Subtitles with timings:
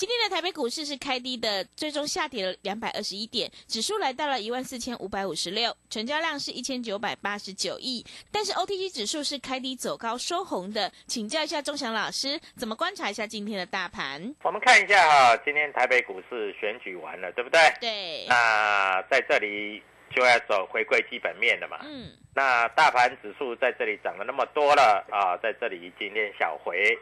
[0.00, 8.02] 今天的台北股市是开低的，最终下跌了两百二十一点，指数来到了一万四千五百五十六，成交量是一千九百八十九亿。
[8.32, 14.34] 但是 OTC 指数是开低走高收红的，请教一下钟祥老师，怎么观察一下今天的大盘？
[14.42, 17.60] 我们看一下哈，今天台北股市选举完了，对不对？
[17.78, 19.82] 对，那在这里
[20.16, 21.76] 就要走回归基本面了嘛。
[21.82, 26.98] 嗯，那大盘指数在这里涨了那么多了啊，在这里今天小回，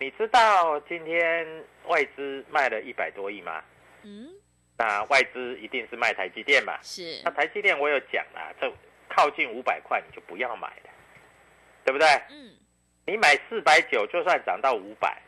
[0.00, 1.46] 你知道今天
[1.86, 3.62] 外资卖了一百多亿吗？
[4.02, 4.30] 嗯，
[4.78, 6.78] 那外资一定是卖台积电嘛？
[6.82, 8.72] 是那，台积电我有讲啊，这
[9.10, 10.90] 靠近五百块你就不要买了，
[11.84, 12.08] 对不对？
[12.30, 12.56] 嗯，
[13.04, 15.20] 你买四百九，就算涨到五百，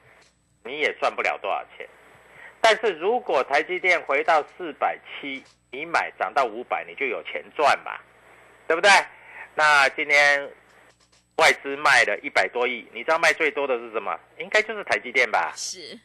[0.64, 1.86] 你也赚不了多少钱。
[2.62, 8.00] 但是如果台积电回到四百七，你买涨到五百，你就有钱赚嘛，
[8.66, 8.90] 对不对？
[9.54, 10.50] 那今天
[11.36, 14.18] 外资卖了一百多亿，你知道卖最多的是什么？
[14.38, 15.52] 应该就是台积电吧。
[15.56, 15.98] 是，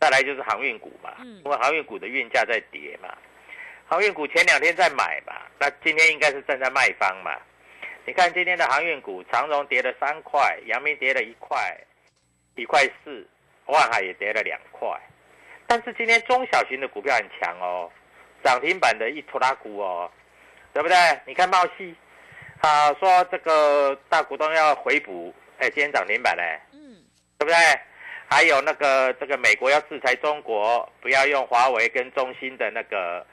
[0.00, 3.16] 再来就是航运股嘛，嗯因为航运股的运价在跌嘛，
[3.86, 7.36] 航运股前两天在买嘛，那今天应该是站在卖方嘛。
[8.06, 11.74] 你看今天的航运股，长荣跌了三块，阳明跌了一块，
[12.54, 13.26] 一块四，
[13.64, 14.86] 万海也跌了两块。
[15.66, 17.90] 但是今天中小型的股票很强哦，
[18.44, 20.10] 涨停板的一拖拉股哦，
[20.74, 20.96] 对不对？
[21.24, 21.94] 你看茂系，
[22.60, 26.60] 啊，说这个大股东要回补，哎，今天涨停板嘞。
[26.72, 26.96] 嗯，
[27.38, 27.56] 对不对？
[28.26, 33.24] 还有那个这个美国要制裁中国，不要用华为跟中兴的那个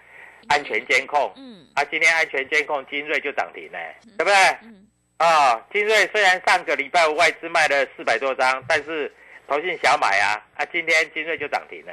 [0.50, 1.32] 安全监控。
[1.38, 3.80] 嗯，啊，今天安全监控精锐就涨停呢，
[4.18, 4.36] 对不对？
[4.64, 4.86] 嗯，
[5.18, 9.12] 啊、精锐虽然上个礼拜五外资卖了四百多张，但是
[9.48, 11.92] 投信小买啊，啊，今天精锐就涨停呢。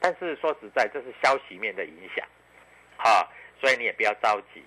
[0.00, 2.26] 但是说实在，这是消息面的影响，
[2.96, 4.62] 好、所以你也不要着急。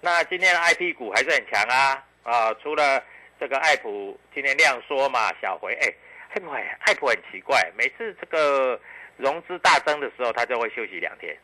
[0.00, 3.02] 那今天的 I P 股还是很强啊，啊，除了
[3.40, 5.92] 这个爱普今天量缩嘛，小回，哎，
[6.30, 8.80] 爱普爱普很奇怪，每次这个
[9.16, 11.36] 融资大增的时候，它就会休息两天。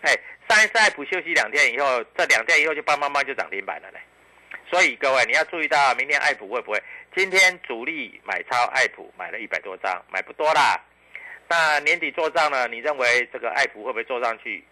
[0.00, 0.12] 哎，
[0.48, 4.00] 上一次爱普休息两天以后，这两天以后就棒棒棒就涨停板了嘞。
[4.68, 6.82] 所以各位你要注意到，明天爱普会不会？
[7.14, 10.80] 今天主力买超爱普买了一百多张，买不多啦。
[11.48, 12.66] 那年底做账呢？
[12.66, 14.64] 你认为这个爱普会不会做上去？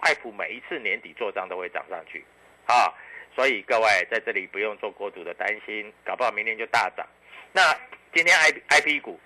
[0.00, 2.24] 爱普每一次年底做账都会涨上去，
[2.66, 2.92] 啊，
[3.34, 7.06] 所以各位在这里不用做过度的担心，搞不好明天就大涨。
[7.52, 7.74] 那
[8.14, 9.18] 今天 I I P 股，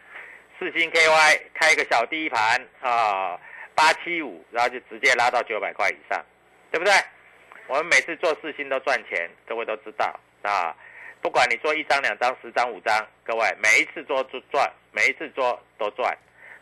[0.58, 3.38] 四星 K Y 开一个小低盘啊，
[3.75, 6.25] 八七五，然后就直接拉到九百块以上，
[6.70, 6.93] 对不对？
[7.66, 10.75] 我们每次做四星都赚钱，各位都知道啊。
[11.23, 16.16] 不管你做一张、两张、十张、五张，各位每一次做都赚，每一次做都赚。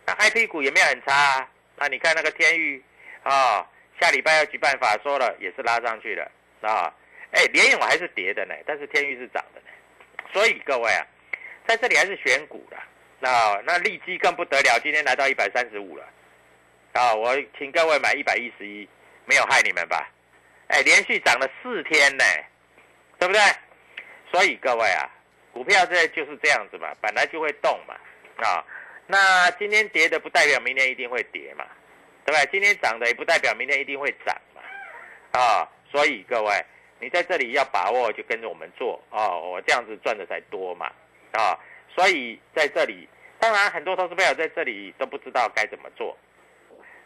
[0.05, 1.49] 那 I P 股也没有很差啊。
[1.77, 2.83] 那你看那个天域
[3.23, 3.65] 啊，
[4.01, 6.31] 下礼拜要举办法说了，也是拉上去了
[6.61, 6.93] 啊。
[7.33, 9.67] 哎，联勇还是跌的呢，但是天域是涨的呢。
[10.33, 11.07] 所以各位啊，
[11.67, 12.77] 在这里还是选股的。
[13.21, 16.05] 那那利基更不得了，今天来到一百三十五了。
[16.93, 18.89] 啊，我请各位买一百一十一，
[19.25, 20.09] 没有害你们吧？
[20.69, 22.25] 哎，连续涨了四天呢，
[23.19, 23.41] 对不对？
[24.31, 25.09] 所以各位啊，
[25.53, 27.95] 股票这就是这样子嘛，本来就会动嘛，
[28.47, 28.65] 啊，
[29.07, 31.65] 那今天跌的不代表明天一定会跌嘛，
[32.29, 32.47] 对不对？
[32.53, 34.61] 今天涨的也不代表明天一定会涨嘛，
[35.41, 36.63] 啊，所以各位，
[37.01, 40.93] 你在这里要把握，就跟着我们做哦，我这样子赚的才多嘛，
[41.33, 41.59] 啊，
[41.89, 43.09] 所以在这里，
[43.41, 46.15] 当然很多投资朋友在这里都不知道该怎么做，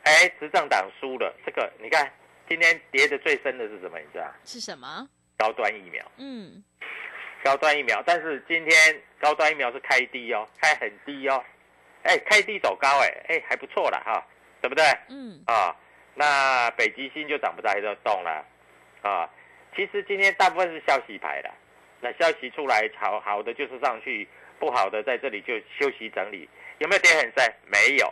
[0.02, 2.12] 哎，执政党输了，这个你看
[2.48, 4.00] 今天跌的最深的是什么？
[4.00, 4.26] 你知道？
[4.44, 5.08] 是什么？
[5.38, 6.04] 高端疫苗。
[6.16, 6.60] 嗯，
[7.44, 11.44] 高端疫苗，但是今天高端疫苗是开低哦，开很低哦，
[12.02, 14.26] 哎，开低走高，哎，哎，还不错了哈，
[14.62, 14.85] 对不对？
[15.11, 15.76] 嗯，啊，
[16.14, 18.43] 那北极星就涨不在这动了，
[19.03, 19.29] 啊，
[19.76, 21.50] 其实今天大部分是消息牌的，
[22.00, 24.26] 那消息出来好好的就是上去，
[24.59, 26.49] 不好的在这里就休息整理，
[26.79, 27.55] 有没有跌很深？
[27.67, 28.06] 没有，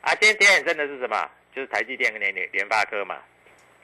[0.00, 1.30] 啊，今天跌很深的是什么？
[1.54, 3.22] 就是台积电跟联联联发科嘛，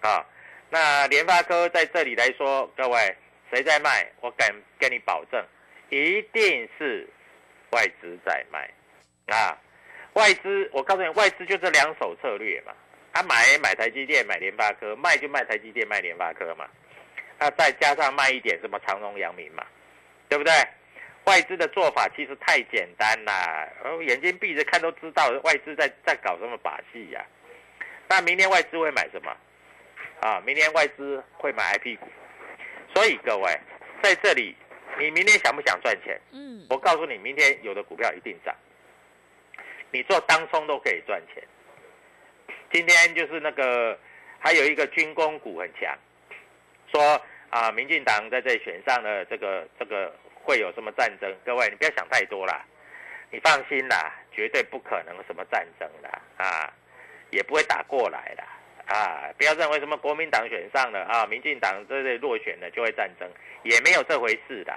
[0.01, 0.27] 啊，
[0.71, 3.17] 那联发科在这里来说，各位
[3.53, 4.11] 谁在卖？
[4.21, 5.41] 我敢跟你保证，
[5.89, 7.09] 一定是
[7.71, 8.69] 外资在卖，
[9.29, 9.57] 啊，
[10.15, 12.73] 外资，我告诉你，外资就这两手策略嘛，
[13.13, 16.67] 他、买买台积电，买联发科，卖就卖台积电，卖联发科嘛，
[17.39, 19.65] 那再加上卖一点什么长荣、阳明嘛，
[20.29, 20.53] 对不对？
[21.25, 27.25] 外资的做法其实太简单啦，哦，眼睛闭着看都知道外资在在搞什么把戏呀、
[28.09, 29.31] 那明天外资会买什么？
[30.21, 32.07] 啊，明天外资会买 IP 股，
[32.95, 33.59] 所以各位
[34.03, 34.57] 在这里，
[34.99, 36.21] 你明天想不想赚钱？
[36.33, 38.55] 嗯，我告诉你，明天有的股票一定涨，
[39.91, 41.43] 你做当冲都可以赚钱。
[42.73, 43.99] 今天就是那个
[44.39, 45.97] 还有一个军工股很强，
[46.93, 47.21] 说
[47.51, 51.35] 啊，民进党在这里选上了这个这个会有什么战争？
[51.45, 52.65] 各位你不要想太多啦，
[53.31, 56.73] 你放心啦，绝对不可能什么战争啦啊，
[57.31, 58.45] 也不会打过来啦。
[58.87, 63.29] 啊，不要认为什么国民党选上了啊，民进党这类落选了就会战争，
[63.63, 64.77] 也没有这回事的。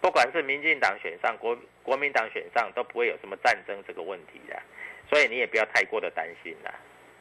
[0.00, 4.62] 不管是民进党选上，国国民党选上，都不会有什么战争这个问题的，
[5.10, 6.72] 所以你也不要太过的担心啦，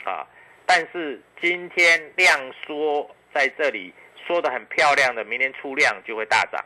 [0.04, 0.28] 啊。
[0.66, 3.94] 但是今天量缩在这里
[4.28, 6.64] 说的很漂亮的，明天出量就会大涨，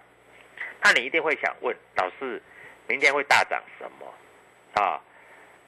[0.83, 2.41] 那你一定会想问老师，
[2.87, 4.13] 明天会大涨什么？
[4.73, 5.01] 啊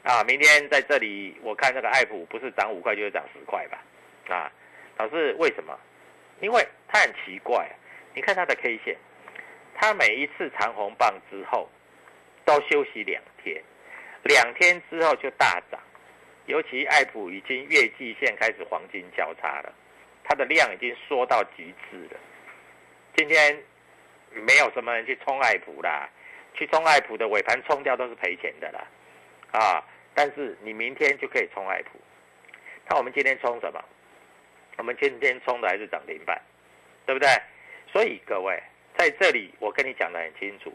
[0.04, 3.82] 啊，明天在这里我看那个爱普不是涨五块就是涨十块吧？
[4.28, 4.52] 啊，
[4.98, 5.80] 老师为什么？
[6.42, 7.70] 因为它很奇怪，
[8.14, 8.98] 你看它的 K 线。
[9.84, 11.68] 它每一次长红棒之后，
[12.46, 13.62] 都休息两天，
[14.22, 15.78] 两天之后就大涨。
[16.46, 19.74] 尤其爱普已经月季线开始黄金交叉了，
[20.24, 22.18] 它的量已经缩到极致了。
[23.18, 23.62] 今天
[24.32, 26.10] 没有什么人去冲爱普啦，
[26.54, 28.88] 去冲爱普的尾盘冲掉都是赔钱的啦，
[29.52, 29.84] 啊！
[30.14, 32.00] 但是你明天就可以冲爱普。
[32.88, 33.84] 那我们今天冲什么？
[34.78, 36.42] 我们今天冲的还是涨停板，
[37.06, 37.28] 对不对？
[37.92, 38.64] 所以各位。
[38.98, 40.74] 在这里，我跟你讲得很清楚。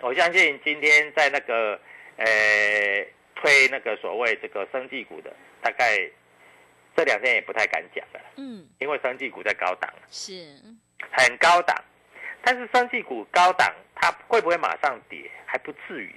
[0.00, 1.80] 我相信今天在那个
[2.16, 2.26] 呃
[3.34, 5.98] 推那个所谓这个生技股的，大概
[6.96, 8.20] 这两天也不太敢讲了。
[8.36, 10.32] 嗯，因为生技股在高档，是
[11.12, 11.76] 很高档。
[12.42, 15.30] 但是生技股高档，它会不会马上跌？
[15.44, 16.14] 还不至于，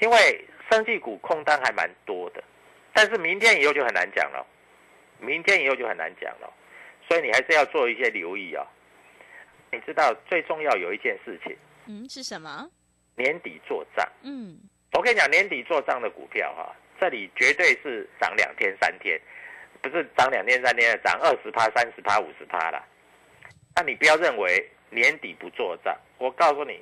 [0.00, 2.42] 因为生技股空单还蛮多的。
[2.94, 4.46] 但是明天以后就很难讲了，
[5.18, 6.52] 明天以后就很难讲了。
[7.06, 8.66] 所以你还是要做一些留意哦。
[9.76, 12.66] 你知道最重要有一件事情，嗯，是什么？
[13.14, 14.08] 年底做账。
[14.22, 14.56] 嗯，
[14.92, 19.20] 我跟你讲，年底做账的股票哈、这里绝对是涨两天三天，
[19.82, 22.82] 不是涨两天三天，涨二十趴、三十趴、五十趴了。
[23.74, 26.80] 那你不要认为年底不做账，我告诉你，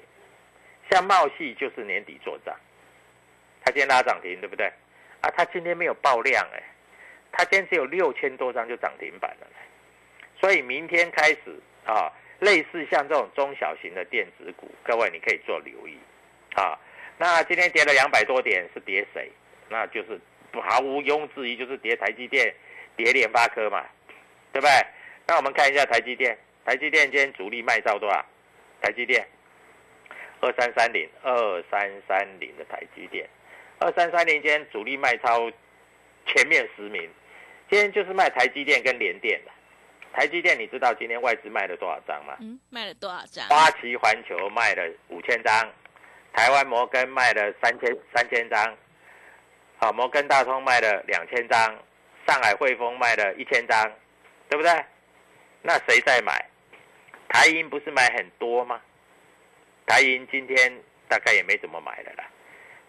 [0.88, 2.54] 像茂系就是年底做账，
[3.64, 4.66] 它今天拉涨停，对不对？
[5.21, 6.62] 啊，它今天没有爆量哎、
[7.33, 9.47] 它今天只有六千多张就涨停板了，
[10.40, 12.12] 所以明天开始啊。
[12.44, 15.96] 类似像这种中小型的电子股，各位你可以做留意，
[16.54, 16.78] 啊，
[17.16, 19.30] 那今天跌了两百多点是跌谁？
[19.70, 20.20] 那就是
[20.52, 22.54] 毫无庸置疑就是跌台积电、
[22.96, 23.82] 跌联发科嘛，
[24.52, 24.70] 对不对？
[25.26, 26.36] 那我们看一下台积电，
[26.66, 28.24] 台积电今天主力卖超多少？
[28.82, 29.26] 台积电
[30.40, 33.26] 二三三零二三三零的台积电，
[33.78, 35.50] 二三三零今天主力卖超
[36.26, 37.08] 前面十名，
[37.70, 39.50] 今天就是卖台积电跟联电的。
[40.14, 42.37] 台积电，你知道今天外资卖了多少张吗？
[42.40, 43.49] 嗯，卖了多少张？
[43.49, 45.52] 花旗环球卖了五千张，
[46.33, 48.76] 台湾摩根卖了三千三千张，
[49.78, 51.59] 好，摩根大通卖了两千张，
[52.28, 53.92] 上海汇丰卖了一千张，
[54.49, 54.85] 对不对？
[55.62, 56.49] 那谁在买？
[57.28, 58.80] 台银不是买很多吗？
[59.85, 60.73] 台银今天
[61.09, 62.25] 大概也没怎么买了啦。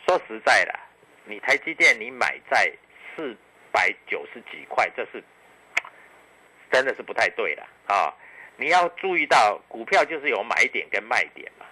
[0.08, 0.80] 说实在的，
[1.26, 2.72] 你台积电你买在
[3.16, 3.36] 四
[3.72, 5.24] 百九十几块，这是。
[6.76, 8.14] 真的是不太对了啊！
[8.58, 11.66] 你要注意到股票就是有买点跟卖点嘛，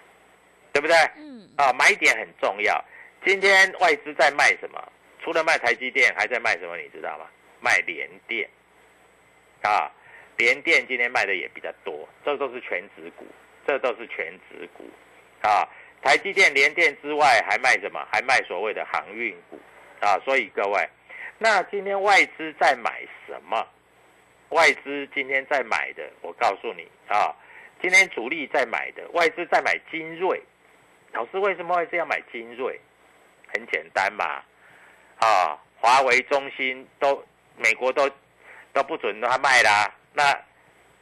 [0.72, 0.96] 对不对？
[1.18, 2.82] 嗯，啊，买点很重要。
[3.22, 4.82] 今天外资在卖什么？
[5.22, 6.78] 除了卖台积电，还在卖什么？
[6.78, 7.26] 你知道吗？
[7.60, 8.48] 卖联电。
[9.60, 9.92] 啊，
[10.38, 13.26] 联电今天卖的也比较多，这都是全指股，
[13.66, 14.88] 这都是全指股。
[15.42, 15.68] 啊，
[16.00, 18.02] 台积电、联电之外还卖什么？
[18.10, 19.60] 还卖所谓的航运股。
[20.00, 20.88] 啊，所以各位，
[21.36, 23.66] 那今天外资在买什么？
[24.54, 27.34] 外资今天在买的，我告诉你啊，
[27.82, 30.40] 今天主力在买的，外资在买精锐。
[31.12, 32.78] 老师为什么会这样买精锐？
[33.52, 34.42] 很简单嘛，
[35.18, 37.20] 啊，华为、中兴都
[37.56, 38.08] 美国都
[38.72, 40.22] 都不准他卖啦，那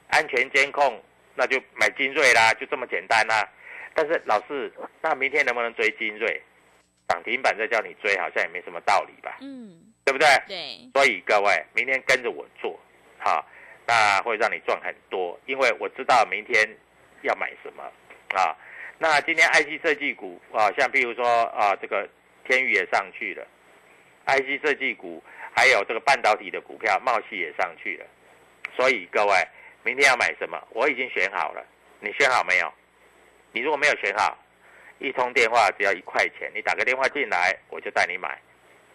[0.09, 0.99] 安全监控
[1.35, 3.47] 那就买精锐啦，就这么简单啦。
[3.92, 6.40] 但是老师，那明天能不能追精锐？
[7.09, 9.37] 涨停板再叫你追，好像也没什么道理吧？
[9.42, 10.26] 嗯，对不对？
[10.49, 12.78] 对，所以各位，明天跟着我做，
[13.23, 13.47] 好，
[13.87, 16.69] 那会让你赚很多，因为我知道明天
[17.23, 17.83] 要买什么
[18.35, 18.57] 啊。
[18.99, 22.09] 那今天 IC 设计股啊，像譬如说啊，这个
[22.45, 23.47] 天宇也上去了
[24.26, 25.23] ，IC 设计股
[25.55, 28.07] 还有这个半导体的股票，茂系也上去了。
[28.76, 29.35] 所以各位，
[29.83, 30.61] 明天要买什么？
[30.71, 31.64] 我已经选好了，
[32.00, 32.73] 你选好没有？
[33.52, 34.38] 你如果没有选好，
[34.99, 38.29] 一通电话只要一块钱，你打个电话进来，我就带你买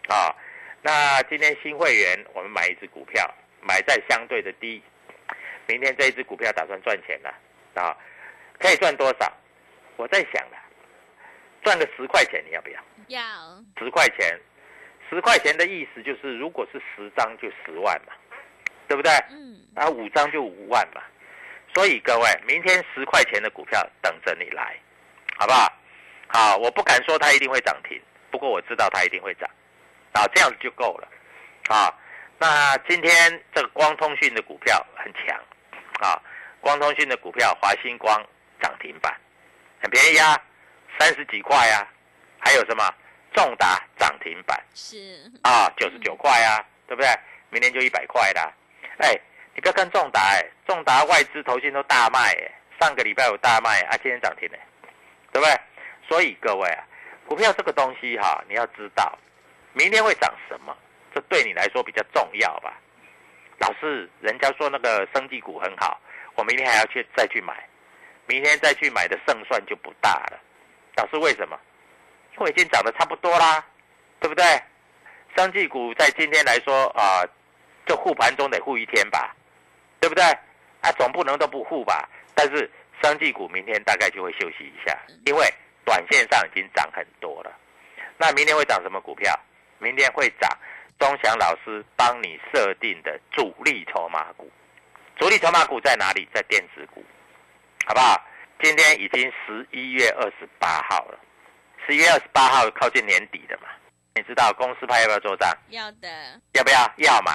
[0.07, 0.33] 啊。
[0.81, 3.29] 那今天新会员我们买一只股票，
[3.67, 4.81] 买在相对的低，
[5.67, 7.33] 明天这一只股票打算赚钱了
[7.75, 7.95] 啊，
[8.57, 9.29] 可以赚多少？
[9.97, 10.57] 我在想了，
[11.63, 12.79] 赚个十块钱，你要不要？
[13.09, 13.21] 要，
[13.77, 14.39] 十块钱，
[15.09, 18.13] 十块钱的意思就是，如果是十张就十万嘛，
[18.87, 19.11] 对不对？
[19.31, 21.01] 嗯，啊，五张就五万嘛。
[21.75, 24.77] 所以各位，明天十块钱的股票等着你来，
[25.37, 25.73] 好不好？
[26.29, 29.49] 好，我不敢说它一定会涨停，不过我知道它一定会涨，
[30.13, 31.07] 啊，这样子就够了，
[31.67, 31.93] 啊。
[32.39, 35.35] 那今天这个光通讯的股票很强，
[35.99, 36.21] 啊，
[36.61, 38.15] 光通讯的股票华星光
[38.61, 39.15] 涨停板，
[39.81, 40.39] 很便宜啊，
[40.99, 41.87] 三十几块啊，
[42.39, 42.93] 还有什么
[43.33, 47.09] 重达涨停板是，啊，九十九块啊，对不对？
[47.49, 48.51] 明天就一百块啦。
[48.99, 49.19] 哎，
[49.55, 54.57] 你不要看重达，哎，重达外资投信都大卖，哎，上个礼拜有大卖啊，今天涨停呢，
[55.31, 55.59] 对不对？
[56.07, 56.83] 所以各位啊，
[57.25, 59.17] 股票这个东西哈，你要知道，
[59.73, 60.75] 明天会涨什么，
[61.17, 62.79] 这对你来说比较重要吧？
[63.57, 65.99] 老师，人家说那个生技股很好，
[66.35, 67.67] 我明天还要去再去买，
[68.27, 70.39] 明天再去买的胜算就不大了。
[70.95, 71.59] 老师为什么？
[72.33, 73.65] 因为已经涨得差不多啦，
[74.19, 74.45] 对不对？
[75.35, 77.25] 生技股在今天来说啊，
[77.87, 79.35] 这护盘中得护一天吧，
[79.99, 80.23] 对不对？
[80.81, 82.07] 啊，总不能都不护吧？
[82.35, 82.69] 但是
[83.01, 84.95] 生技股明天大概就会休息一下，
[85.25, 85.51] 因为
[85.83, 87.51] 短线上已经涨很多了。
[88.17, 89.33] 那明天会涨什么股票？
[89.79, 90.49] 明天会涨
[90.99, 94.49] 钟祥老师帮你设定的主力筹码股。
[95.17, 96.27] 主力筹码股在哪里？
[96.33, 97.03] 在电子股，
[97.85, 98.19] 好不好？
[98.61, 101.19] 今天已经十一月二十八号了，
[101.85, 103.67] 十一月二十八号靠近年底了嘛？
[104.15, 105.49] 你知道公司派要不要做账？
[105.69, 106.07] 要的，
[106.53, 106.91] 要不要？
[106.97, 107.33] 要嘛。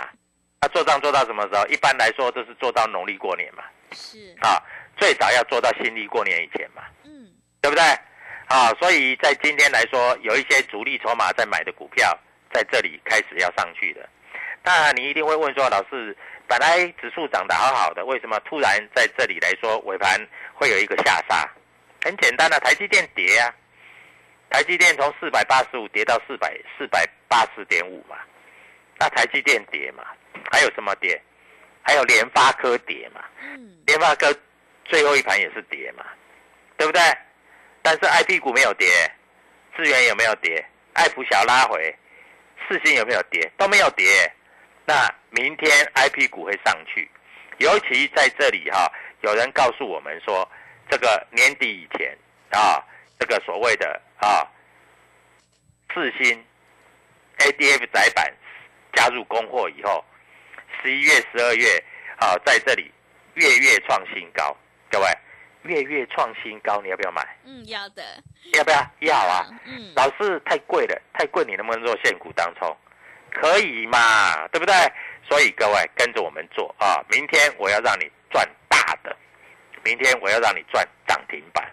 [0.60, 1.66] 那做账做到什么时候？
[1.66, 4.62] 一般来说都是做到农历过年嘛，是，啊，
[4.96, 7.84] 最早要做到新历过年以前嘛，嗯，对不对？
[8.46, 12.16] 啊，所以在今天来说，有一些主力筹码在买的股票，
[12.52, 14.08] 在这里开始要上去的。
[14.62, 16.16] 那你一定会问说，老师，
[16.46, 20.20] 本来指数涨得好好的，为什么突然在这里来说尾盘
[20.54, 21.48] 会有一个下杀？
[22.04, 23.54] 很简单的、台积电跌啊，
[24.50, 28.16] 台积电从四百八十五跌到四百四百八十点五嘛，
[28.98, 30.04] 那台积电跌嘛，
[30.50, 31.20] 还有什么跌？
[31.82, 34.32] 还有联发科跌嘛，嗯，联发科
[34.84, 36.04] 最后一盘也是跌嘛，
[36.76, 37.00] 对不对？
[37.82, 38.88] 但是 I P 股没有跌，
[39.76, 40.64] 智源有没有跌？
[40.92, 41.92] 爱普小拉回，
[42.72, 43.52] 四星有没有跌？
[43.58, 44.32] 都没有跌。
[44.86, 47.10] 那明天 I P 股会上去，
[47.58, 50.50] 尤其在这里哈、有人告诉我们说，
[50.88, 52.16] 这个年底以前
[52.50, 52.82] 啊，
[53.18, 54.48] 这个所谓的啊
[55.92, 56.42] 四星
[57.40, 58.32] A D F 窄板
[58.94, 60.02] 加入供货以后，
[60.80, 61.84] 十一月、十二月
[62.18, 62.90] 啊，在这里
[63.34, 64.56] 月月创新高，
[64.90, 65.06] 各位
[65.62, 67.22] 月月创新高，你要不要买？
[67.44, 68.02] 嗯，要的，
[68.54, 68.90] 要不要？
[69.00, 69.46] 要啊！
[69.64, 72.76] 嗯，老是太贵了，太贵，你能不能做现股当冲？
[73.30, 74.74] 可以嘛，对不对？
[75.28, 77.02] 所以各位跟着我们做啊！
[77.08, 79.16] 明天我要让你赚大的，
[79.84, 81.66] 明天我要让你赚涨停板，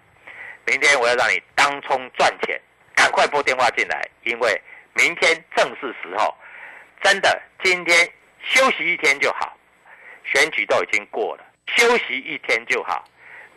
[0.65, 2.59] 明天我要让你当冲赚钱，
[2.95, 4.61] 赶快拨电话进来，因为
[4.93, 6.33] 明天正是时候。
[7.01, 8.07] 真的，今天
[8.41, 9.57] 休息一天就好，
[10.23, 11.43] 选举都已经过了，
[11.75, 13.03] 休息一天就好。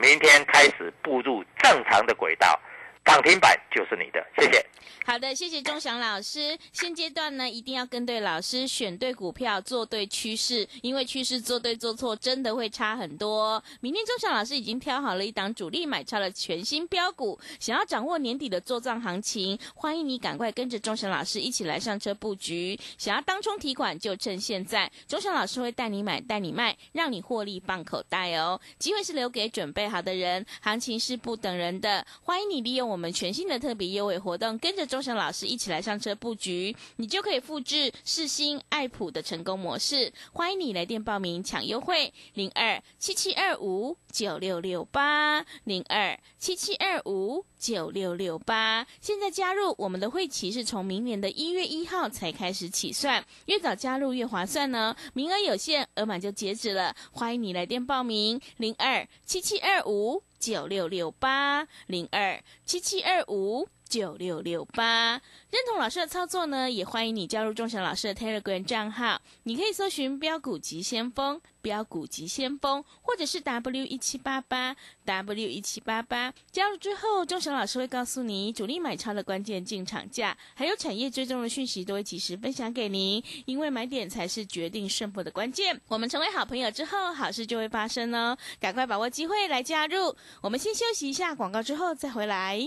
[0.02, 2.58] 明天开始步入正常的轨道，
[3.04, 4.64] 涨停板就是你的，谢谢。
[5.04, 6.56] 好的，谢谢钟祥老师。
[6.72, 13.62] 现阶段呢，一定要跟对老师，选对股票，做对趋势，因为趋势做对做错，真的会差很多。
[13.80, 22.78] 明天钟祥老师已经挑好了一档主力买超的全新标股，想要掌握年底的做账行情，欢迎你赶快跟着钟祥老师一起来上车布局。
[22.96, 28.60] 想要当冲提款，就趁现在，钟祥老师会带你买，带你卖，让你获利放口袋哦。
[28.78, 34.82] 机会是留给准备好的人，行情是不等人的，欢迎你利用我们全新的特别优惠活动，跟着。
[34.92, 40.12] 钟祥老师一起来上车布局，你就可以复制世新爱普的成功模式。
[40.32, 48.86] 欢迎你来电报名抢优惠，零二七七二五九六六八零二七七二五九六六八。
[49.00, 54.94] 现在加入我们的会期是从明年的一月一号才开始起算，越早加入越划算呢。
[55.14, 56.94] 名额有限，额满就截止了。
[57.12, 63.68] 欢迎你来电报名，零二七七二五九六六八零二七七二五。
[63.92, 65.20] 九六六八，
[65.50, 69.20] 认同老师的操作呢，也欢迎你加入钟祥老师的 Telegram 账号。
[69.42, 76.32] 你可以搜寻“标股急先锋”、“标股急先锋”，或者是 W 一七八八 W 一七八八。
[76.50, 83.22] 加入之后，钟祥老师会告诉你主力买超的关键进场价，还有产业追踪的讯息，都会及时分享给您。
[83.44, 85.78] 因为买点才是决定胜负的关键。
[85.88, 88.38] 我们成为好朋友之后，好事就会发生哦！
[88.58, 90.16] 赶快把握机会来加入。
[90.40, 92.66] 我们先休息一下广告，之后再回来。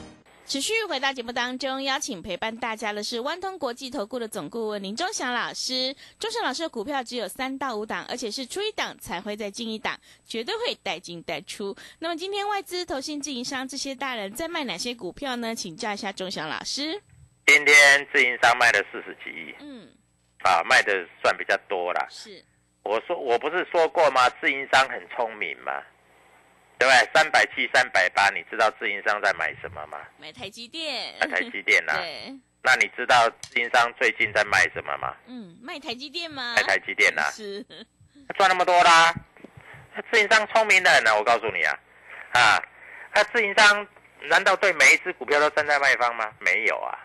[0.51, 5.95] 持续回到节目当中，邀请陪伴大家的是万通国际投顾的总顾问林忠祥老师。
[6.19, 11.73] 忠祥老师的股票只有三到五档，而且是出一档才会再进一档，绝对会带进带出。
[11.99, 15.55] 那么今天外资、投信、自营商这些大人在卖哪些股票呢？
[15.55, 17.01] 请教一下忠祥老师。
[17.47, 19.87] 今天自营商卖了四十几亿，嗯，
[20.43, 20.91] 啊，卖的
[21.23, 22.43] 算比较多了，是。
[22.83, 24.29] 我说我不是说过吗？
[24.41, 25.71] 自营商很聪明嘛，
[26.81, 27.09] 对不对？
[27.13, 29.99] 三百七、三百八，你知道自营商在买什么吗？
[30.17, 31.13] 买台积电。
[31.19, 31.93] 买台积电呐。
[32.01, 32.33] 对。
[32.63, 35.15] 那你知道自营商最近在卖什么吗？
[35.27, 36.55] 嗯，卖台积电吗？
[36.55, 37.21] 卖台积电呐。
[37.31, 37.63] 是。
[38.35, 39.13] 赚那么多啦！
[40.11, 41.79] 自营商聪明的很呢，我告诉你啊，
[42.33, 42.57] 啊，
[43.13, 43.87] 他自营商
[44.21, 46.31] 难道对每一只股票都站在卖方吗？
[46.39, 46.97] 没有啊，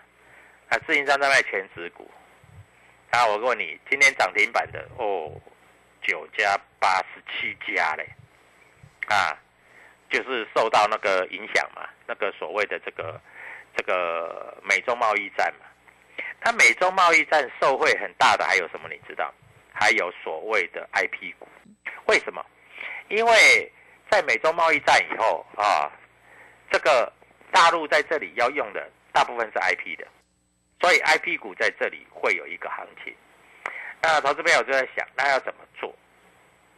[0.71, 2.11] 啊，自营商在卖全指股。
[3.11, 5.31] 啊，我问你，今天涨停板的哦。
[6.03, 8.09] 九加八十七家嘞，
[9.09, 9.37] 啊，
[10.11, 13.21] 就是受到那个影响嘛，那个所谓的这个
[13.77, 15.67] 这个美洲贸易战嘛，
[16.41, 18.89] 它美洲贸易战受惠很大的还有什么？
[18.89, 19.33] 你知道？
[19.73, 21.47] 还有所谓的 I P 股，
[22.07, 22.45] 为什么？
[23.09, 23.73] 因为
[24.11, 25.93] 在美洲贸易战以后啊，
[26.71, 27.13] 这个
[27.53, 30.07] 大陆在这里要用的大部分是 I P 的，
[30.81, 33.15] 所以 I P 股在这里会有一个行情。
[34.01, 35.95] 那投资朋友就在想，那要怎么做？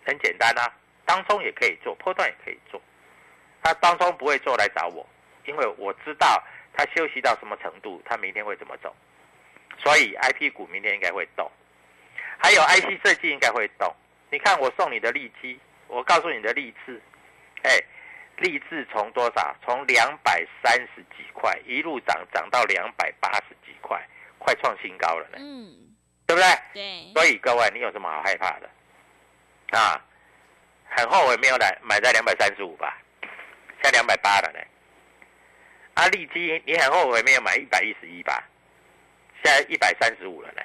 [0.05, 0.73] 很简单啊，
[1.05, 2.81] 当中也可以做，波段也可以做。
[3.62, 5.07] 他当中不会做来找我，
[5.44, 6.42] 因为我知道
[6.73, 8.94] 他休息到什么程度，他明天会怎么走。
[9.79, 11.51] 所以 I P 股明天应该会动，
[12.38, 13.94] 还有 I C 设计应该会动。
[14.31, 17.01] 你看我送你的利基，我告诉你的利智，
[17.62, 17.79] 哎，
[18.38, 19.55] 利智从多少？
[19.64, 24.05] 从两百三十几块一路涨涨到两百八十几块，
[24.38, 25.38] 快创新高了呢。
[25.38, 25.94] 嗯。
[26.27, 26.49] 对不对？
[26.75, 27.12] 对。
[27.14, 28.68] 所以各位，你有什么好害怕的？
[29.79, 30.05] 啊，
[30.85, 32.99] 很后悔没有来买在两百三十五吧，
[33.83, 34.59] 现在两百八了呢。
[35.95, 38.45] 啊，利基，你很后悔没有买一百一十一吧，
[39.43, 40.62] 现在一百三十五了呢，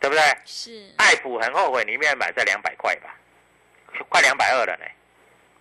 [0.00, 0.22] 对不对？
[0.44, 0.92] 是。
[0.98, 3.14] 爱普很后悔你没有买在两百块吧，
[4.08, 4.84] 快两百二了呢，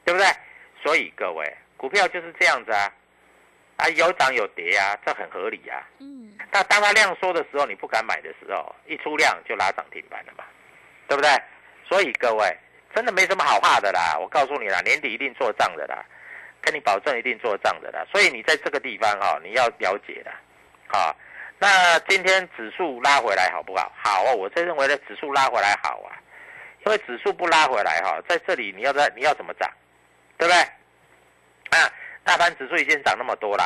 [0.04, 0.28] 对不对？
[0.82, 2.92] 所以各位，股票就是这样子啊，
[3.78, 5.88] 啊，有涨有跌啊，这很合理啊。
[6.00, 6.36] 嗯。
[6.52, 10.44] 那当它量缩的时候，你不敢买的时候，一出量就拉涨停板了嘛，
[11.08, 11.30] 对不对？
[11.88, 12.58] 所以各位
[12.96, 16.04] 真的没什么好怕的啦，我告诉你啦，年底一定做账的啦，
[16.64, 18.04] 跟你保证一定做账的啦。
[18.12, 20.32] 所以你在这个地方哈，你要了解的，
[20.88, 21.16] 好。
[21.60, 23.92] 那今天指数拉回来好不好？
[23.96, 26.18] 好，我这认为的指数拉回来好啊，
[26.86, 29.70] 因为指数不拉回来哈，在这里你要在你要怎么涨，
[30.38, 30.60] 对不对？
[31.80, 31.92] 啊，
[32.24, 33.64] 大盘指数已经涨那么多了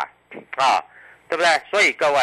[0.57, 0.83] 啊，
[1.29, 1.61] 对不对？
[1.71, 2.19] 所以各位。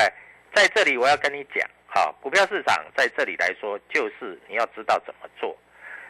[0.55, 5.59] 在这里我要跟你讲，好，股票市场在这里来说，就是你要知道怎么做，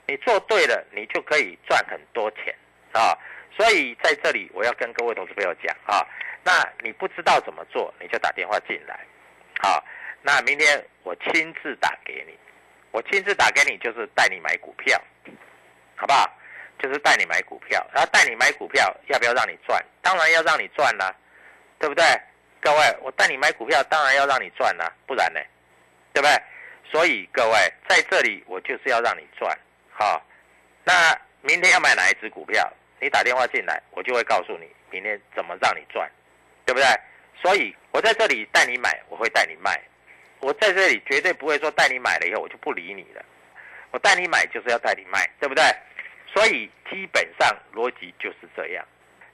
[0.06, 2.54] 你做对了，你就可以赚很多钱
[2.92, 3.16] 啊。
[3.56, 6.06] 所以在这里我要跟各位投资朋友讲啊，
[6.42, 8.98] 那你不知道怎么做，你就打电话进来。
[9.60, 9.82] 好，
[10.22, 12.36] 那明天我亲自打给你，
[12.90, 15.00] 我亲自打给你就是带你买股票，
[15.96, 16.30] 好不好？
[16.76, 19.82] 就是带你买股票，然后带你买股票，要不要让你赚？
[20.02, 21.14] 当然要让你赚啦，
[21.78, 22.04] 对不对？
[22.60, 25.40] 各位，我带你买股票，当然要让你赚啦，不然呢？
[26.12, 26.42] 对不对？
[26.90, 29.56] 所以各位在这里，我就是要让你赚。
[29.92, 30.20] 好，
[30.82, 32.70] 那明天要买哪一只股票？
[33.04, 36.10] 你打电话进来，我就会告诉你明天怎么让你赚，
[36.64, 36.86] 对不对？
[37.42, 39.78] 所以我在这里带你买，我会带你卖。
[40.40, 43.22] 我在这里绝对不会说带你买了以后我就不理你了。
[43.90, 45.62] 我带你买就是要带你卖，对不对？
[46.32, 48.82] 所以基本上逻辑就是这样，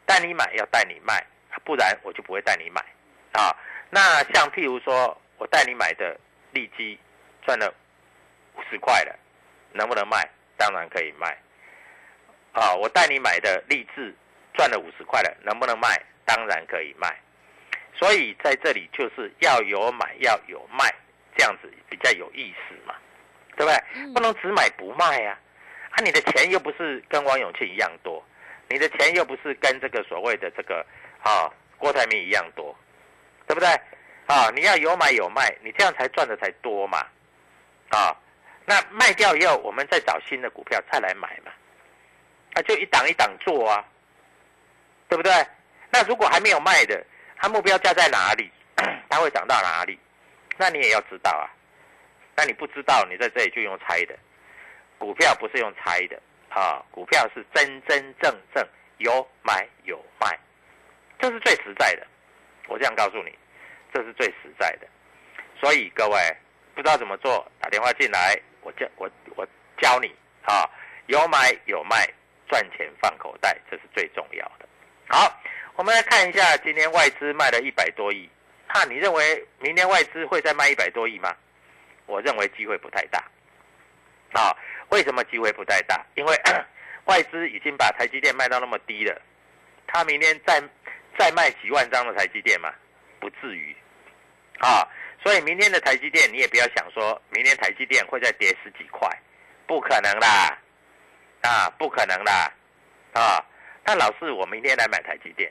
[0.04, 1.24] 带你买要带你卖，
[1.64, 2.84] 不然我就不会带你买
[3.34, 3.54] 啊。
[3.88, 4.00] 那
[4.34, 6.18] 像譬如说我带你买的
[6.50, 6.98] 利基
[7.46, 7.72] 赚了
[8.56, 9.16] 五十块了，
[9.72, 10.28] 能不能卖？
[10.56, 11.38] 当然可以卖。
[12.52, 14.14] 啊，我带你买的励志
[14.54, 16.00] 赚了五十块了，能不能卖？
[16.24, 17.14] 当然可以卖。
[17.94, 20.92] 所以在这里就是要有买要有卖，
[21.36, 22.94] 这样子比较有意思嘛，
[23.56, 24.12] 对不对？
[24.14, 25.38] 不能只买不卖呀。
[25.90, 28.24] 啊，你的钱又不是跟王永庆一样多，
[28.68, 30.86] 你的钱又不是跟这个所谓的这个
[31.22, 32.76] 啊郭台铭一样多，
[33.46, 33.68] 对不对？
[34.26, 37.04] 啊，你要有买有卖，你这样才赚的才多嘛。
[37.90, 38.16] 啊，
[38.64, 41.50] 那卖掉以后，我们再找新的股票再来买嘛。
[42.62, 43.84] 就一档一档做啊，
[45.08, 45.32] 对不对？
[45.90, 47.04] 那如果还没有卖的，
[47.36, 48.50] 它目标价在哪里？
[49.10, 49.98] 它会涨到哪里？
[50.56, 51.50] 那你也要知道啊。
[52.36, 54.16] 那你不知道，你在这里就用猜的。
[54.98, 56.20] 股票不是用猜的
[56.50, 58.66] 啊，股票是真真正正
[58.98, 60.38] 有买有卖，
[61.18, 62.06] 这是最实在的。
[62.68, 63.36] 我这样告诉你，
[63.92, 64.86] 这是最实在的。
[65.58, 66.36] 所以各位
[66.74, 69.46] 不知道怎么做，打电话进来，我教我我
[69.78, 70.68] 教你啊，
[71.06, 72.06] 有买有卖，
[72.50, 74.68] 赚钱放口袋，这是最重要的。
[75.08, 75.40] 好，
[75.76, 78.28] 我们来看一下今天外资卖了一百多亿，
[78.74, 81.34] 那你认为明天外资会再卖一百多亿吗？
[82.06, 83.24] 我认为机会不太大
[84.32, 84.54] 啊。
[84.88, 86.04] 为什么机会不太大？
[86.16, 86.36] 因为
[87.06, 89.22] 外资已经把台积电卖到那么低了，
[89.86, 90.60] 他明天再
[91.16, 92.74] 再卖几万张的台积电嘛？
[93.20, 93.76] 不至于
[94.58, 94.86] 啊！
[95.22, 99.08] 所以明天的台积电你也不要想说明天台积电会再跌十几块，
[99.66, 100.58] 不可能啦！
[101.42, 102.52] 啊，不可能啦！
[103.12, 103.44] 啊，
[103.84, 105.50] 那老师，我明天来买台积电，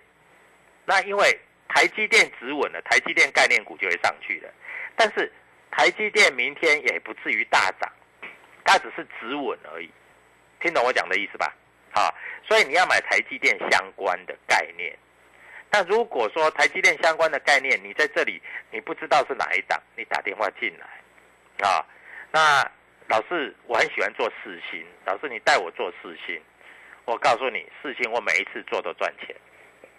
[0.85, 4.49] 那因为台积电止稳了，台积电概念股就会上去了，
[4.95, 5.31] 但是
[5.71, 7.91] 台积电明天也不至于大涨。
[8.65, 9.89] 它只是止稳而已，
[10.59, 11.51] 听懂我讲的意思吧？
[11.93, 12.13] 啊，
[12.47, 14.95] 所以你要买台积电相关的概念。
[15.71, 21.83] 那如果说台积电相关的概念，你在这里你不知道是哪一档，你打电话进来啊。
[22.31, 22.71] 那
[23.09, 26.39] 老师，我很喜欢做四星，老师你带我做四星，
[27.05, 29.35] 我告诉你，四星我每一次做都赚钱，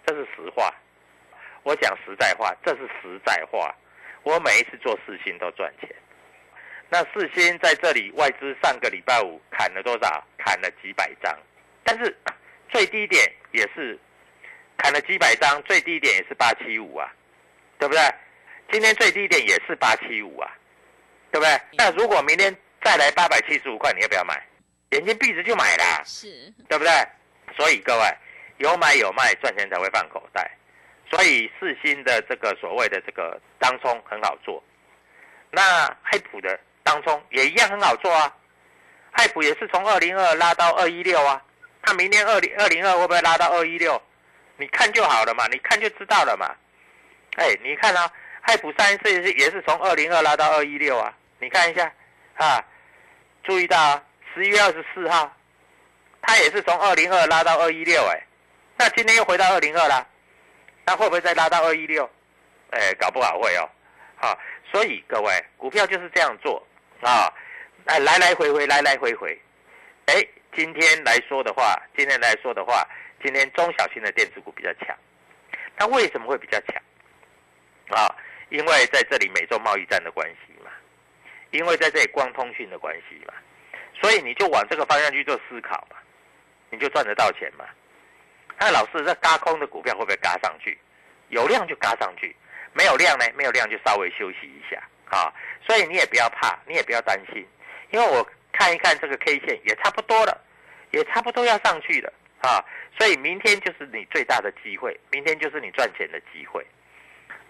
[0.05, 0.73] 这是实话。
[1.63, 3.75] 我讲实在话，这是实在话，
[4.23, 5.89] 我每一次做四星都赚钱。
[6.89, 10.25] 那四星在这里，外资上个礼拜五砍了多少？
[10.37, 11.37] 砍了几百张，
[11.83, 12.17] 但是
[12.69, 13.21] 最低点
[13.51, 13.99] 也是
[14.77, 17.13] 砍了几百张，最低点也是八七五啊，
[17.77, 18.01] 对不对？
[18.71, 20.49] 今天最低点也是八七五啊，
[21.29, 21.61] 对不对？
[21.73, 24.41] 那如果明天再来八百七十五块，你要不要买？
[24.91, 26.91] 眼睛闭着就买啦，是，对不对？
[27.55, 28.05] 所以各位
[28.57, 30.49] 有买有卖，赚钱才会放口袋。
[31.09, 34.63] 所以四星的这个所谓的这个当冲很好做，
[35.49, 36.59] 那爱普的。
[36.83, 38.35] 当中也一样很好做啊，
[39.11, 41.39] 爱普也是从二零二拉到二一六啊，
[41.83, 44.01] 它明年二零二零二会不会拉到二一六？
[44.57, 46.53] 你看就好了嘛，你看就知道了嘛。
[47.35, 51.85] 哎，你看啊，爱普上一次也是也是从二零二拉到二一六啊，你看一下
[52.33, 52.65] 啊，
[53.43, 55.31] 注意到啊，十一月二十四号，
[56.21, 58.21] 它也是从二零二拉到二一六，哎，
[58.77, 60.05] 那今天又回到二零二啦，
[60.85, 62.09] 那会不会再拉到二一六？
[62.71, 63.69] 哎，搞不好会哦，
[64.15, 64.39] 好，
[64.71, 66.65] 所以各位股票就是这样做。
[67.01, 67.33] 啊，
[67.85, 69.35] 哎，来来回回，来来回回，
[70.05, 70.23] 哎，
[70.55, 72.87] 今天来说的话，今天来说的话，
[73.23, 74.95] 今天中小型的电子股比较强，
[75.75, 76.75] 它为什么会比较强？
[77.89, 78.15] 啊，
[78.49, 80.50] 因为在这里美洲贸易战的关系，
[81.51, 83.33] 因为在这里光通讯的关系嘛，
[84.01, 85.95] 所以你就往这个方向去做思考嘛，
[86.69, 87.65] 你就赚得到钱嘛。
[88.59, 90.77] 那老师，这嘎空的股票会不会嘎上去？
[91.29, 92.35] 有量就嘎上去，
[92.73, 93.25] 没有量呢？
[93.35, 94.81] 没有量就稍微休息一下。
[95.09, 95.33] 啊，
[95.67, 97.45] 所以你也不要怕，你也不要担心，
[97.89, 100.41] 因为我看一看这个 K 线也差不多了，
[100.91, 102.63] 也差不多要上去了啊，
[102.97, 106.65] 所以明天就是你最大的机会，明天就是你赚钱的机会。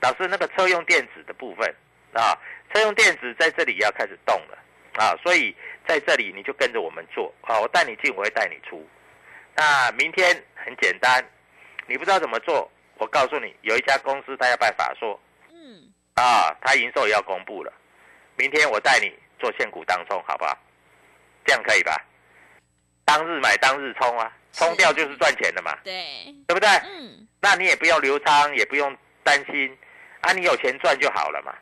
[0.01, 1.71] 老师，那个车用电子的部分
[2.13, 2.35] 啊，
[2.73, 4.57] 车用电子在这里要开始动了。
[4.95, 5.55] 啊，所以
[5.87, 7.33] 在这里你就跟着我们做。
[7.41, 8.85] 啊，我带你进，我会带你出。
[9.55, 11.23] 那明天很简单，
[11.87, 17.71] 你不知道怎么做，我告诉你，有一家公司他要办法说，嗯，啊，他营收也要公布了，
[18.35, 20.57] 明天我带你做现股当冲，好不好？
[21.45, 21.95] 这样可以吧？
[23.05, 26.69] 当日买当日冲啊，冲掉就是赚钱的嘛，对，对不对？
[26.83, 29.77] 嗯，那你也不用留仓，也不用担心，
[30.21, 31.53] 啊，你有钱赚就好了嘛，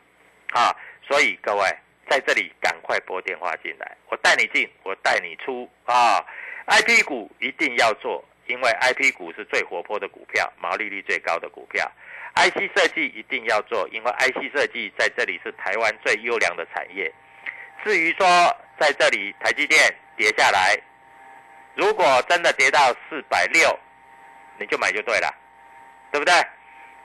[0.52, 0.76] 啊，
[1.10, 1.64] 所以各位
[2.08, 6.24] 在这里赶快拨电话进来，我带你进，我带你出啊
[6.68, 11.90] ，IP 股一定要做，因为 IP 股是最活泼的股票，毛利率最高的股票
[12.36, 17.12] ，IC 设计一定要做，因为 IC 设计在这里是台湾最优良的产业。
[17.84, 18.24] 至于说
[18.78, 20.78] 在这里台积电跌下来，
[21.74, 23.76] 如果真的跌到四百六，
[24.60, 25.34] 你就买就对了，
[26.12, 26.32] 对不对？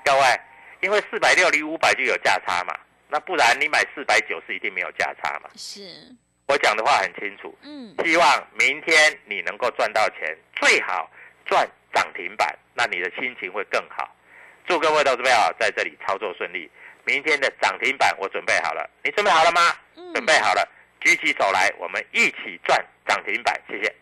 [0.04, 0.40] 各位，
[0.82, 2.78] 因为四百六离五百就有价差嘛，
[3.16, 5.50] 那不然你买四百九是一定没有价差嘛。
[5.56, 6.14] 是，
[6.48, 11.10] 我讲的话很清楚，嗯，希望明天你能够赚到钱，最好
[11.46, 14.14] 赚涨停板，那你的心情会更好。
[14.68, 16.70] 祝各位投资朋友在这里操作顺利。
[17.06, 19.62] 明天的涨停板我准备好了，你准备好了吗？
[19.96, 20.68] 嗯准备好了，
[21.00, 23.58] 举起手来，我们一起赚涨停板。
[23.70, 23.96] 谢谢。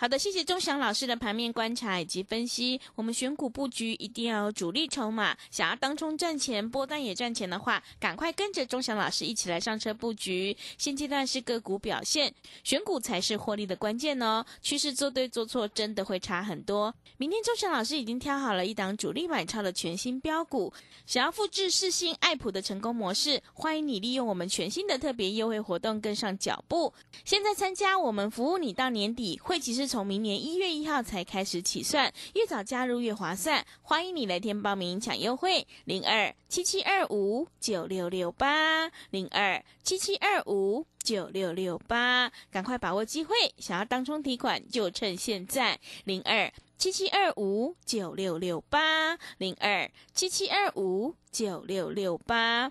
[0.00, 2.80] 好的，谢谢钟祥老师的盘面观察以及分析。
[2.94, 10.56] 我们选股布局一定要有主力筹码，想要当冲赚钱、波段也赚钱的话，赶快跟着钟祥老师一起来上车布局。
[10.78, 12.32] 现阶段是个股表现，
[12.64, 14.42] 选股才是获利的关键哦。
[14.62, 16.94] 趋势做对做错真的会差很多。
[17.18, 20.72] 明天钟祥老师已经挑好了一档主力买超的全新标股，
[21.04, 26.90] 想要复制世信爱普的成功模式，欢迎你利用我们全新的特别优惠活动跟上脚步。
[27.26, 33.66] 现在参加我们服务你到年底，会期是从明年一月一号才开始起算，越早加入越划算。
[33.82, 52.70] 欢迎你来电报名抢优惠，零二七七二五九六六八零二七七二五九六六八，赶快把握机会，想要当冲提款就趁现在，零二七七二五九六六八零二七七二五九六六八。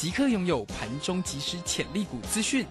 [0.00, 2.64] 即刻拥有盘中即时潜力股资讯。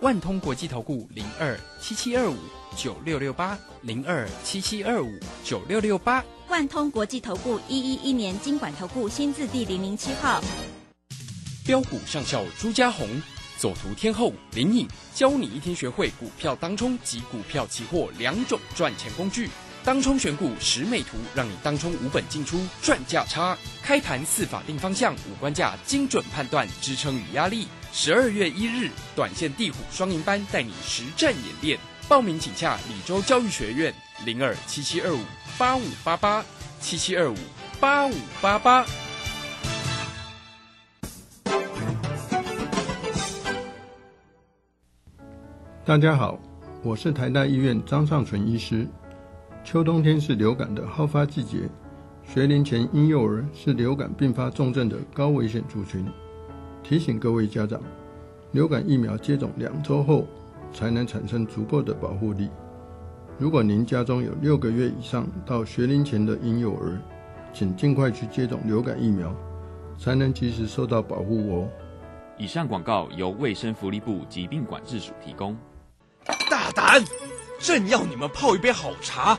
[0.00, 2.36] 万通国际投顾零二七七二五
[2.76, 5.08] 九六六八零二七七二五
[5.44, 6.24] 九六六八。
[6.48, 10.42] 万通国际投顾一一一年经管投顾新字第零零七号。
[11.64, 13.08] 标股上校朱家红，
[13.60, 19.48] 左图天后林颖，教你一天学会股票当中及股票期货两种赚钱工具。
[19.84, 23.58] 当冲选股十美图，让你当冲无本进出赚价差。
[23.82, 27.66] 开盘四法定方向，五关价精准判断支撑与压力。
[27.92, 31.76] 十二月一日，短线地虎双赢班带你实战演练。
[32.08, 33.92] 报名请洽李州教育学院
[34.24, 35.18] 零二七七二五
[35.58, 36.44] 八五八八
[36.78, 37.36] 七七二五
[37.80, 38.86] 八五八八。
[45.84, 46.38] 大家好，
[46.84, 48.86] 我是台大医院张尚存医师。
[49.64, 51.68] 秋冬天是流感的好发季节，
[52.24, 56.04] 学龄前婴幼儿是流感并发重症的高危险族群。
[56.82, 57.80] 提醒各位家长，
[58.50, 60.26] 流感疫苗接种两周后
[60.72, 62.50] 才能产生足够的保护力。
[63.38, 67.00] 如果您家中有六个月以上到学龄前的婴幼儿，
[67.52, 69.32] 请尽快去接种流感疫苗，
[69.96, 71.68] 才能及时受到保护哦。
[72.36, 75.56] 以上广告由卫生福利部疾病管制署提供。
[76.50, 77.00] 大胆！
[77.60, 79.38] 朕要你们泡一杯好茶，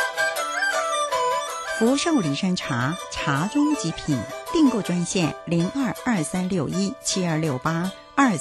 [1.81, 4.15] 福寿礼山茶，茶中极品。
[4.53, 8.37] 订购专线零二二三六一七二六八二。